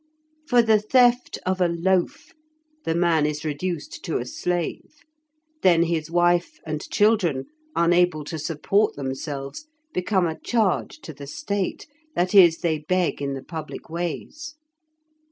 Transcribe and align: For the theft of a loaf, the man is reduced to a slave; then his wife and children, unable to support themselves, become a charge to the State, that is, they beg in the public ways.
For 0.47 0.63
the 0.63 0.79
theft 0.79 1.37
of 1.45 1.61
a 1.61 1.67
loaf, 1.67 2.33
the 2.85 2.95
man 2.95 3.27
is 3.27 3.45
reduced 3.45 4.03
to 4.05 4.17
a 4.17 4.25
slave; 4.25 4.95
then 5.61 5.83
his 5.83 6.09
wife 6.09 6.57
and 6.65 6.89
children, 6.89 7.45
unable 7.75 8.23
to 8.23 8.39
support 8.39 8.95
themselves, 8.95 9.67
become 9.93 10.25
a 10.25 10.39
charge 10.39 11.01
to 11.01 11.13
the 11.13 11.27
State, 11.27 11.85
that 12.15 12.33
is, 12.33 12.61
they 12.61 12.79
beg 12.79 13.21
in 13.21 13.35
the 13.35 13.43
public 13.43 13.91
ways. 13.91 14.55